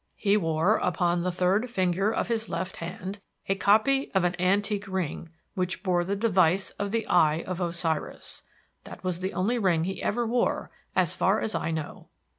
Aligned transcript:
"He 0.15 0.35
wore 0.35 0.77
upon 0.77 1.21
the 1.21 1.31
third 1.31 1.69
finger 1.69 2.11
of 2.11 2.27
his 2.27 2.49
left 2.49 2.77
hand 2.77 3.19
a 3.47 3.53
copy 3.53 4.11
of 4.15 4.23
an 4.23 4.35
antique 4.41 4.87
ring 4.87 5.29
which 5.53 5.83
bore 5.83 6.03
the 6.03 6.15
device 6.15 6.71
of 6.79 6.89
the 6.89 7.05
Eye 7.07 7.43
of 7.45 7.61
Osiris. 7.61 8.41
That 8.85 9.03
was 9.03 9.19
the 9.19 9.33
only 9.33 9.59
ring 9.59 9.83
he 9.83 10.01
ever 10.01 10.25
wore 10.25 10.71
as 10.95 11.13
far 11.13 11.39
as 11.39 11.53
I 11.53 11.69
know." 11.69 12.07